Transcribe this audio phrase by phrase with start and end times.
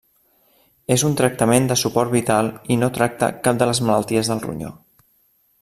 [0.95, 4.77] És un tractament de suport vital i no tracta cap de les malalties del ronyó.